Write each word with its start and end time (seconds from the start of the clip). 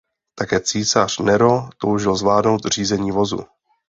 Také 0.35 0.59
císař 0.59 1.19
Nero 1.19 1.69
toužil 1.77 2.15
zvládnout 2.15 2.65
řízení 2.65 3.11
vozu. 3.11 3.45